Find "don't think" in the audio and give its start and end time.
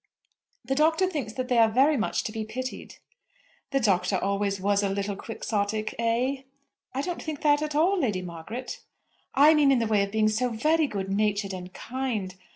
7.03-7.43